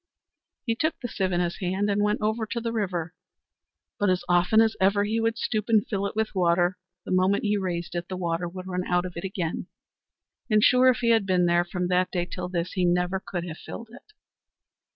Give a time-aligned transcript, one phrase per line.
[0.65, 3.13] He took the sieve in his hand and went over to the river,
[3.99, 7.43] but as often as ever he would stoop and fill it with water, the moment
[7.43, 9.67] he raised it the water would run out of it again,
[10.49, 13.43] and sure, if he had been there, from that day till this, he never could
[13.45, 14.13] have filled it.